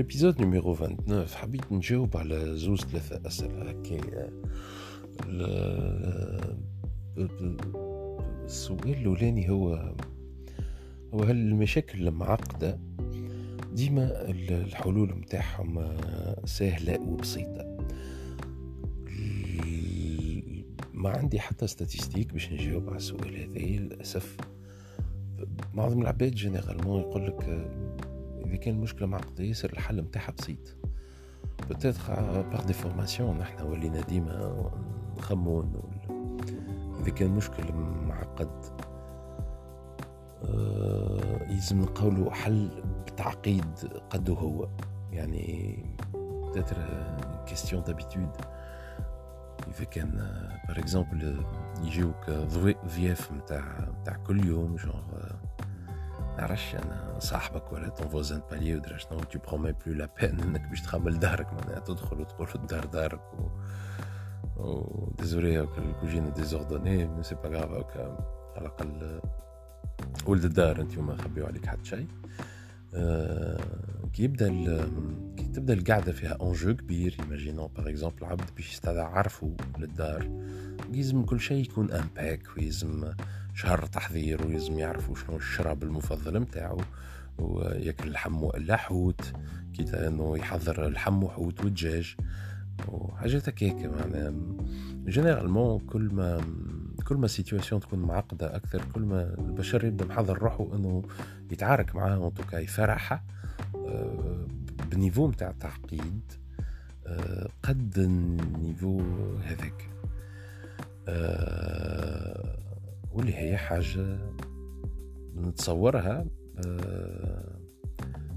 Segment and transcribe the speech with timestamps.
[0.00, 4.30] ال épisode numéro 29 حبيت نجاوب على زوز ثلاثة أسئلة هكا
[8.44, 9.94] السؤال الأولاني هو
[11.14, 12.78] هو هل المشاكل المعقدة
[13.72, 15.96] ديما الحلول متاعهم
[16.44, 17.76] سهلة وبسيطة
[20.94, 24.36] ما عندي حتى statistiques باش نجاوب على السؤال هذا للأسف
[25.74, 27.70] معظم العباد généralement يقول لك
[28.50, 30.76] إذا كان المشكلة معقده ياسر الحل نتاعها بسيط.
[31.70, 34.70] peut-être par déformation نحنا ولينا ديما
[35.18, 35.82] نخمموا
[37.00, 37.72] إذا كان مشكل
[38.06, 38.64] معقد
[40.44, 43.74] آه يلزم نقولوا حل بتعقيد
[44.10, 44.68] قد هو.
[45.12, 45.84] يعني
[46.50, 46.76] peut-être
[47.46, 48.30] question d'habitude
[49.68, 50.10] إذا كان
[50.68, 51.44] par exemple
[51.82, 52.30] يجيوك
[52.96, 55.02] ضياف نتاع نتاع كل يوم جونغ
[56.40, 60.40] نعرفش أنا صاحبك ولا تون فوزان بالي ودرا شنو تو برون مي بلو لا بين
[60.40, 63.48] إنك باش تخمل دارك معناها تدخل وتقول الدار دارك و
[64.56, 68.16] و ديزولي الكوجين ديزوردوني مي سي با غاف على
[68.58, 69.20] الأقل
[70.26, 72.06] ولد الدار أنت ما خبيو عليك حتى شيء.
[72.94, 73.60] أه
[74.12, 74.48] كي يبدأ
[75.36, 80.30] كي تبدأ القعدة فيها انجو كبير ايماجينون باغ اكزومبل عبد باش يستعرفوا للدار
[80.92, 83.12] يلزم كل شيء يكون impec ويلزم
[83.60, 86.80] شهر تحضير ويلزم يعرفوا شنو الشراب المفضل متاعو
[87.38, 89.32] وياكل اللحم ولا حوت
[89.74, 92.16] كي انه يحضر اللحم وحوت والدجاج.
[92.88, 94.34] وحاجات هكاك معناها.
[95.06, 96.40] généralement كل ما
[97.04, 101.02] كل ما situation تكون معقدة أكثر كل ما البشر يبدأ محضر روحه إنه
[101.50, 103.24] يتعارك معاه en tout cas يفرحها
[103.74, 104.46] آه،
[104.90, 106.32] ب niveau متاع تعقيد
[107.06, 109.02] آه، قد ال niveau
[109.42, 109.90] هذاك.
[111.08, 112.59] آه،
[113.12, 114.18] واللي هي حاجة
[115.36, 116.26] نتصورها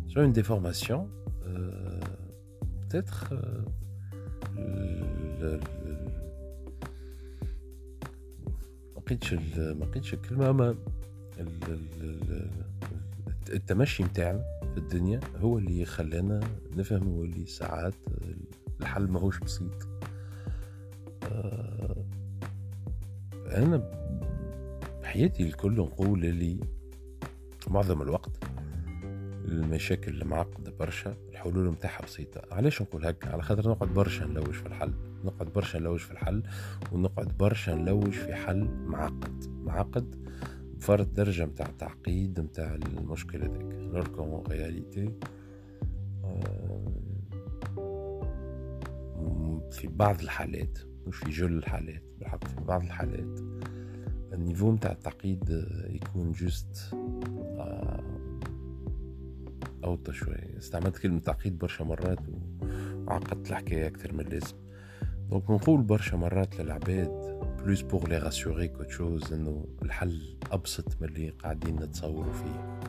[0.07, 1.09] c'est une déformation
[2.81, 3.33] peut-être
[8.95, 10.75] ما لقيتش ما لقيتش الكلمة ما
[13.49, 14.43] التمشي متاعنا
[14.73, 16.39] في الدنيا هو اللي خلانا
[16.77, 17.93] نفهم هو اللي ساعات
[18.81, 19.87] الحل ماهوش بسيط.
[21.23, 22.05] آه،
[25.13, 26.59] أنا بحياتي الكل نقول لي
[27.67, 28.43] معظم الوقت
[29.45, 32.41] المشاكل المعقدة برشا الحلول متاعها بسيطة.
[32.51, 34.93] علاش نقول هكا؟ على خاطر نقعد برشا نلوج في الحل.
[35.23, 36.43] نقعد برشا نلوج في الحل
[36.91, 39.43] ونقعد برشا نلوج في حل معقد.
[39.63, 40.15] معقد
[40.77, 45.13] بفرض درجة متاع تعقيد متاع المشكلة ذاك alors qu'en réalité
[49.71, 53.39] في بعض الحالات مش في جل الحالات بالحق في بعض الحالات
[54.33, 56.95] ال niveau متاع التعقيد يكون juste
[59.83, 62.19] أوطى شوية استعملت كلمة تعقيد برشا مرات
[63.07, 64.55] وعقدت الحكاية أكثر من اللازم
[65.29, 71.07] donc نقول برشا مرات للعباد plus pour les rassurer qu'autre chose إنه الحل أبسط من
[71.07, 72.79] اللي قاعدين نتصوروا فيه.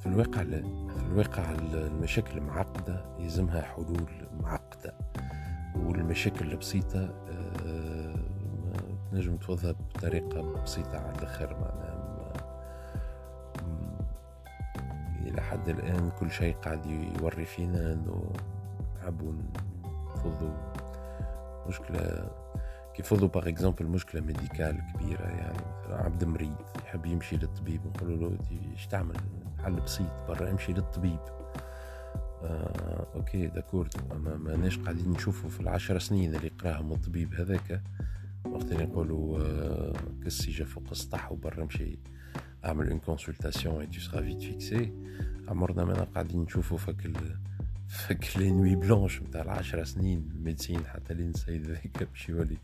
[0.00, 0.62] في الواقع لا.
[0.88, 4.06] في الواقع المشاكل المعقدة يلزمها حلول
[4.40, 4.94] معقدة.
[5.76, 7.35] والمشاكل البسيطة آه،
[9.16, 12.32] تنجم توظف بطريقة بسيطة على الآخر معناها
[15.26, 18.32] إلى حد الآن كل شيء قاعد يوري فينا أنه
[18.96, 19.32] نحبوا
[20.14, 20.50] نفضوا
[21.68, 22.30] مشكلة
[22.94, 28.38] كيفضوا par exemple مشكلة médicale كبيرة يعني مثلا عبد مريض يحب يمشي للطبيب نقول له
[28.72, 29.16] إيش تعمل؟
[29.64, 31.20] حل بسيط برا امشي للطبيب.
[32.42, 33.94] آه okay d'accord.
[34.10, 37.82] ما ماناش قاعدين نشوفوا في العشر سنين اللي قراهم الطبيب هذاك
[38.52, 39.92] وقت اللي نقولوا
[40.24, 41.98] كسي جا فوق السطح وبرا مشي
[42.64, 44.92] أعمل une consultation et tu seras vite fixé
[45.48, 47.10] عمرنا ما قاعدين نشوفوا فك
[47.88, 52.56] فك les nuits blanches نتاع العشر سنين ال médecine حتى لين السيد ذاك باش يولي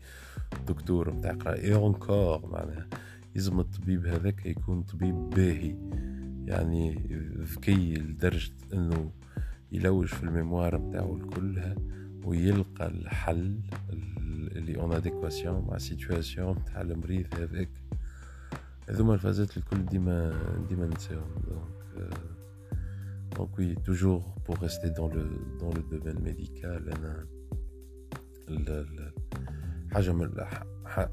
[0.67, 2.87] دكتور نتاع قرا et encore معناها
[3.35, 5.75] يلزم الطبيب هذاك يكون طبيب باهي.
[6.45, 6.95] يعني
[7.39, 9.11] ذكي لدرجة إنه
[9.71, 11.75] يلوج في ال mémoire نتاعو كلها
[12.25, 13.59] ويلقى الحل
[14.63, 17.69] اللي en adéquation مع situation نتاع المريض هذاك.
[18.89, 20.39] هذوما الفازات الكل ديما
[20.69, 21.35] ديما نساهم.
[21.47, 22.09] donc
[23.37, 25.23] donc oui toujours pour rester dans le
[25.59, 27.25] dans le domaine médical أنا
[29.91, 30.29] حاجة من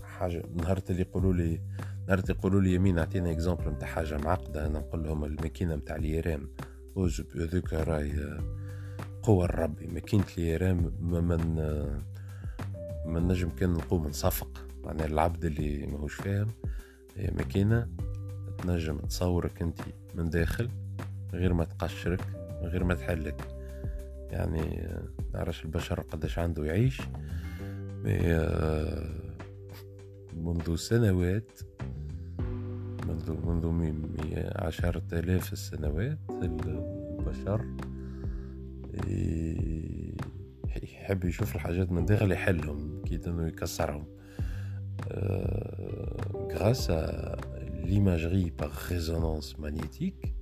[0.02, 1.60] حاجة نهار اللي يقولوا لي
[2.08, 4.66] نهار يقولوا لي يمين اعطينا اكزومبل نتاع حاجة معقدة.
[4.66, 6.48] أنا نقول لهم الماكينة نتاع اليرام
[7.36, 8.40] هذوك راهي
[9.22, 11.54] قوة الربي ماكينة اليرام من
[13.06, 14.66] ما نجم كان نقوم نصفق.
[14.84, 16.48] معناها العبد اللي ماهوش فاهم
[17.16, 17.88] هي ماكينة
[18.58, 19.80] تنجم تصورك انت
[20.14, 20.68] من داخل
[21.32, 22.20] غير ما تقشرك
[22.62, 23.48] غير ما تحلك.
[24.30, 24.88] يعني
[25.34, 27.00] نعرفش البشر قداش عنده يعيش.
[28.06, 29.10] آه،
[30.36, 31.60] منذ سنوات
[33.06, 34.00] منذ منذ
[34.56, 37.64] عشرة آلاف السنوات البشر
[40.82, 42.89] يحب يشوف الحاجات من داخل يحلهم.
[43.10, 44.04] كي انه يكسرهم
[46.52, 46.90] grâce
[47.84, 50.34] à l'imagerie par résonance magnétique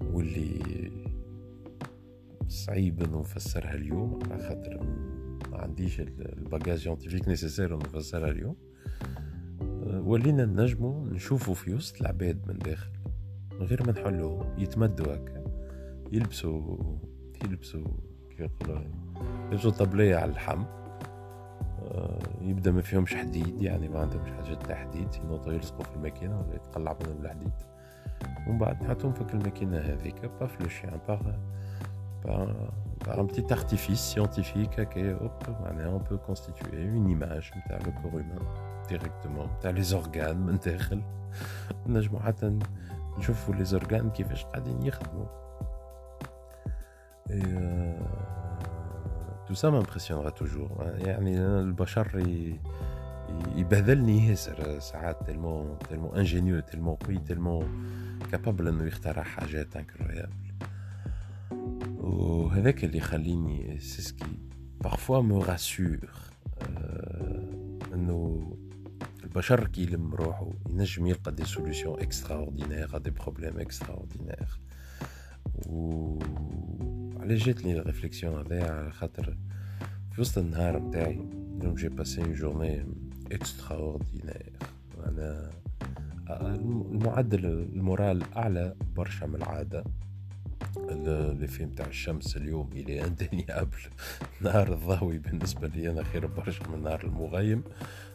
[0.00, 0.62] واللي
[2.48, 4.86] صعيب انه نفسرها اليوم على خاطر
[5.50, 8.56] ما عنديش الباجاج سيونتيفيك نيسيسير نفسرها اليوم
[9.82, 12.90] ولينا نجمو نشوفوا في وسط العباد من داخل
[13.52, 15.44] من غير ما نحلوهم يتمدوا هكا
[16.12, 16.96] يلبسوا
[17.44, 17.86] يلبسوا
[18.30, 18.84] كيف يقولوا
[19.50, 20.81] يلبسوا طبلية على اللحم
[22.40, 26.54] يبدأ ما فيهمش حديد يعني ما عندهمش حاجة تاع حديد ينوضوا يلصقوا في الماكينة ولا
[26.54, 27.52] يتقلع منهم الحديد
[28.46, 31.20] ومن بعد نحطهم في الماكينة هذيك با في لو شيان باغ
[33.04, 37.90] par un petit artifice scientifique هكا hop معناها on peut constituer une image نتاع le
[37.90, 38.42] corps humain
[38.88, 41.02] directement نتاع les organes من داخل
[41.86, 42.58] نجمو حتى
[43.18, 45.26] نشوفوا les organes كيفاش قاعدين يخدموا
[49.47, 52.23] tout ça m'impressionnera toujours يعني البشر
[53.55, 57.63] يبهذلني ياسر ساعات تلمو تلمو انجينيو تلمو قوي تلمو
[58.31, 60.53] كابابل انه يخترع حاجات انكرويابل
[61.97, 64.39] وهذاك اللي يخليني سيسكي
[64.81, 66.09] بارفوا مو راسور
[67.93, 68.51] انه
[69.23, 74.59] البشر كي يلم روحو ينجم يلقى دي سوليسيون اكسترا اوردينير دي بروبليم اكسترا اوردينير
[75.67, 76.19] و
[77.22, 79.36] علاش جاتني الريفليكسيون هذايا على خاطر
[80.12, 81.28] في وسط النهار نتاعي
[81.58, 82.86] اليوم j'ai passé une journée
[83.32, 84.52] extraordinaire
[85.06, 85.50] أنا
[86.30, 89.84] المعدل ال moral أعلى برشا من العادة.
[90.76, 93.78] l'effet متاع الشمس اليوم il est indéniable
[94.40, 97.62] نهار الضوي بالنسبة لي أنا خير برشا من نهار المغيم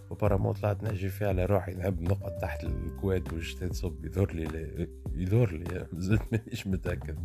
[0.09, 4.33] و apparemment طلعت نجي فيها على روحي نحب نقعد تحت ال couette والشتاء تصب يظهر
[4.33, 7.17] لي يظهر لي مازلت مانيش متأكد.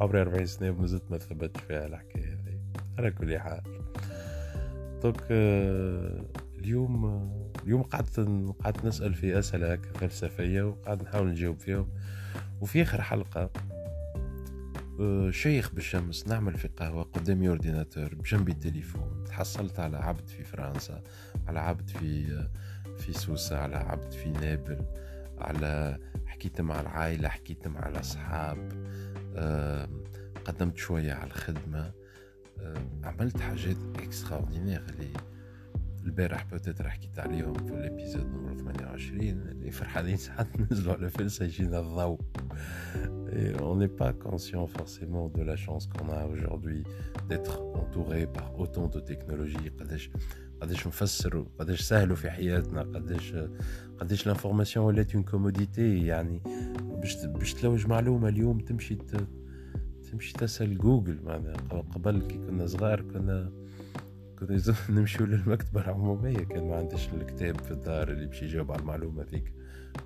[0.00, 2.58] عمري 40 سنة ومازلت ما ثبتش فيها الحكاية هذه.
[2.98, 3.62] على كل حال.
[5.02, 6.24] donc آه،
[6.58, 7.30] اليوم
[7.64, 8.20] اليوم قعدت
[8.64, 11.88] قعدت نسأل في أسئلة فلسفية وقعدت نحاول نجاوب فيهم.
[12.60, 13.50] وفي آخر حلقة آه،
[15.30, 19.24] شيخ بالشمس نعمل في قهوة قدامي ordinateur بجنبي التليفون.
[19.24, 21.02] تحصلت على عبد في فرنسا
[21.46, 22.50] على عبد في آه،
[22.96, 24.84] في سوسة على عبد في نابل
[25.38, 28.72] على حكيت مع العائلة حكيت مع الأصحاب
[30.44, 31.92] قدمت شوية على الخدمة.
[33.04, 35.10] عملت حاجات extra اللي
[36.06, 41.44] البارح peut-être حكيت عليهم في ال épisode numéro 28 اللي فرحانين ساعات ننزلوا على فلسة
[41.44, 42.20] يجينا الضوء
[43.60, 46.82] on n'est pas conscient forcément de la chance qu'on a aujourd'hui
[47.28, 49.70] d'être entouré par autant de technologies.
[49.80, 50.10] قداش
[50.60, 53.34] قداش نفسروا قداش سهلوا في حياتنا قداش
[53.98, 56.42] قداش ال information ولات une commodité يعني
[56.80, 58.98] باش باش تلوج معلومة اليوم تمشي
[60.12, 61.56] تمشي تسأل جوجل معناها.
[61.94, 63.52] قبل كي كنا صغار كنا
[64.38, 66.38] كنا نمشيو للمكتبة العمومية.
[66.38, 69.52] كان ما عندش الكتاب في الدار اللي باش يجاوب على المعلومة ذيك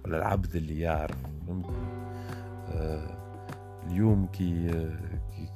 [0.04, 1.16] ولا العبد اللي يعرف.
[2.68, 3.16] آه
[3.86, 4.68] اليوم كي
[5.36, 5.48] كي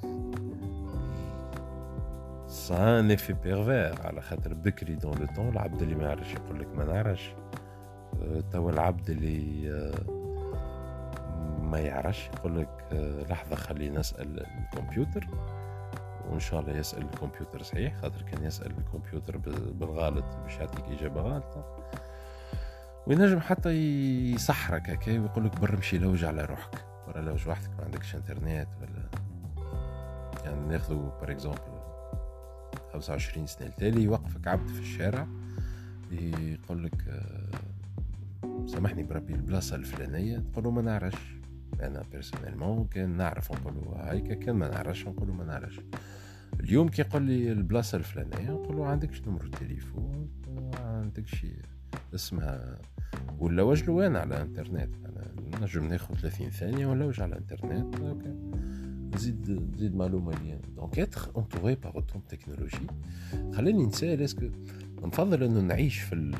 [2.48, 6.60] c'est un effet pervers على خاطر بكري dans le temps العبد اللي ما يعرفش يقول
[6.60, 7.34] لك ما نعرفش.
[8.22, 10.10] آه توا العبد اللي آه
[11.62, 15.26] ما يعرفش يقول لك آه لحظة خلينا نسأل الكمبيوتر.
[16.30, 19.36] وإن شاء الله يسأل الكمبيوتر صحيح خاطر كان يسأل الكمبيوتر
[19.72, 21.76] بالغلط باش يعطيك إجابة غلطة.
[23.06, 23.70] وينجم حتى
[24.32, 26.84] يسحرك هكا ويقول لك برا مشي لوج على روحك.
[27.06, 29.08] برا لوج وحدك ما عندكش إنترنت ولا
[30.44, 31.58] يعني ناخذوا par exemple
[32.92, 35.26] 25 سنة التالي يوقفك عبد في الشارع
[36.10, 41.33] يقول لك آه، سامحني بربي البلاصة الفلانية تقول ما نعرفش.
[41.86, 45.80] أنا personnellement كان نعرف نقولوا هايكا كان ما نعرفش نقولوا ما نعرفش.
[46.60, 50.28] اليوم كي يقول لي البلاصة الفلانية نقول له عندكش numéro تليفون
[50.78, 51.46] عندكش
[52.14, 52.78] اسمها
[53.38, 55.24] ولا وجه وين على الانترنت؟ أنا
[55.62, 58.34] نجم ناخذ 30 ثانية ولا وجه على الانترنت؟ okay.
[59.14, 62.86] نزيد نزيد معلومة لي donc être entouré par autant de technologies
[63.52, 64.48] خليني نسأل est-ce que
[65.02, 66.32] نفضل أنه نعيش في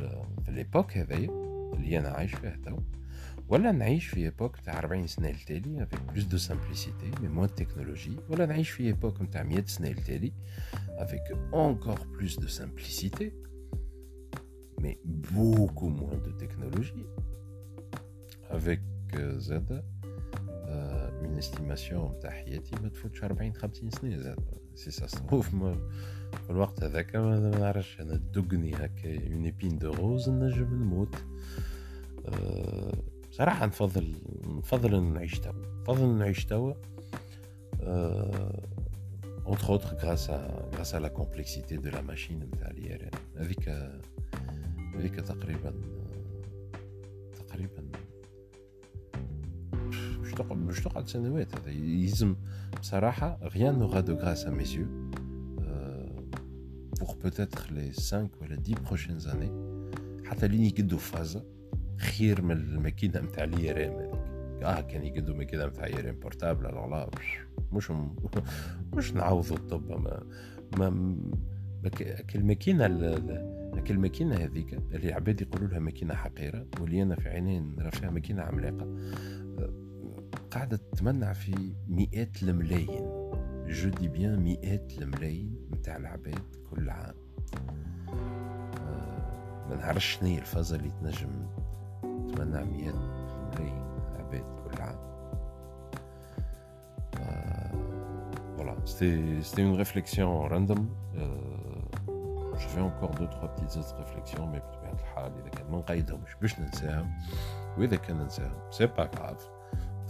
[0.45, 1.29] في l'époque هذايا
[1.75, 2.79] اللي أنا عايش فيها تو؟
[3.49, 7.64] ولا نعيش في époque تاع 40 سنه التالي avec plus de simplicité mais moins de
[7.64, 10.33] technologie ولا نعيش في époque نتاع 100 سنه التالي
[10.89, 13.33] avec encore plus de simplicité
[14.79, 17.07] mais beaucoup moins de technologie
[18.51, 18.81] avec
[19.17, 19.85] زاد
[20.69, 24.41] une estimation تاع حياتي ما تفوتش 40 50 سنه زاد
[24.75, 29.91] si ça se trouve في الوقت هذاك ما نعرفش أنا دقني هكا un épine de
[29.93, 31.15] rose نجم نموت
[33.35, 34.15] بصراحة نفضل
[34.47, 35.53] نفضل نعيش توا.
[35.81, 36.73] نفضل نعيش توا
[39.47, 40.39] autres grâce à
[40.73, 43.69] grâce à la complexité de la machine نتاع اليران هذيك
[44.95, 45.75] هذيك تقريبا
[47.49, 47.83] تقريبا
[50.21, 51.71] مش تقعد مش تقعد سنوات هذا.
[51.71, 52.37] يلزم
[52.81, 54.89] بصراحة n'aura de grâce à mes yeux
[57.01, 59.53] pour peut-être les 5 ولا 10 prochaines années
[60.25, 61.45] حتى لين يقدوا فازة.
[61.97, 64.15] خير من الماكينة نتاع اليرام هذيك
[64.63, 67.11] آه كان يقدوا ماكينة نتاع يرام بورتابل لا
[67.73, 67.93] مش
[68.97, 70.23] مش نعوضوا الطب ما
[70.79, 70.91] ما,
[71.83, 71.91] ما
[72.35, 72.87] الماكينة
[73.91, 78.43] الماكينة هذيك اللي عباد يقولوا لها ماكينة حقيرة واللي أنا في عينين نرى فيها ماكينة
[78.43, 78.87] عملاقة
[80.55, 83.31] قاعدة تتمنع في مئات الملايين.
[83.69, 87.15] جو دي بيان مئات الملايين نتاع العباد كل عام.
[88.77, 91.47] آه، ما نعرفش شنو الفازة اللي تنجم
[92.37, 93.85] تمنع مئات الملايين
[94.19, 95.15] عباد كل عام
[98.57, 100.87] voilà, c'était une réflexion random.
[101.17, 101.27] Euh,
[102.57, 106.37] je fais encore deux, trois petites autres réflexions, mais بطبيعة الحال إذا كان ما نقيدهمش
[106.41, 107.11] باش ننساهم
[107.79, 109.49] وإذا كان ننساهم c'est pas grave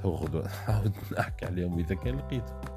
[0.03, 2.74] تو غدوة نحاول نحكي عليهم إذا كان لقيتهم